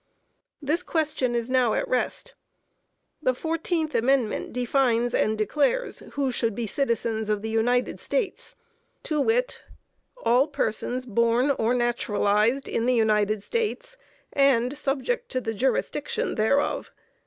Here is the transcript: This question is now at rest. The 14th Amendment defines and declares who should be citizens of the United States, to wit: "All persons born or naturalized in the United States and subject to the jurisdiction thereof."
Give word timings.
This 0.63 0.81
question 0.81 1.35
is 1.35 1.47
now 1.47 1.75
at 1.75 1.87
rest. 1.87 2.33
The 3.21 3.33
14th 3.35 3.93
Amendment 3.93 4.51
defines 4.51 5.13
and 5.13 5.37
declares 5.37 5.99
who 6.13 6.31
should 6.31 6.55
be 6.55 6.65
citizens 6.65 7.29
of 7.29 7.43
the 7.43 7.51
United 7.51 7.99
States, 7.99 8.55
to 9.03 9.21
wit: 9.21 9.61
"All 10.23 10.47
persons 10.47 11.05
born 11.05 11.51
or 11.51 11.75
naturalized 11.75 12.67
in 12.67 12.87
the 12.87 12.95
United 12.95 13.43
States 13.43 13.95
and 14.33 14.75
subject 14.75 15.29
to 15.29 15.39
the 15.39 15.53
jurisdiction 15.53 16.33
thereof." 16.33 16.89